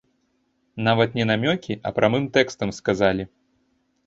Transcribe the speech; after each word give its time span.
Нават 0.87 1.13
не 1.19 1.25
намёкі, 1.31 1.77
а 1.89 1.93
прамым 1.99 2.25
тэкстам 2.39 2.75
сказалі. 2.79 3.23